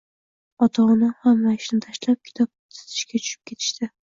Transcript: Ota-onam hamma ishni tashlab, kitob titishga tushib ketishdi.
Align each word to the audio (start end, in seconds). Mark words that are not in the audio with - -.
Ota-onam 0.65 1.11
hamma 1.27 1.53
ishni 1.57 1.79
tashlab, 1.85 2.19
kitob 2.31 2.53
titishga 2.79 3.25
tushib 3.25 3.47
ketishdi. 3.53 3.95